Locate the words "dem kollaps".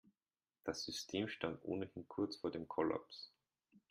2.49-3.31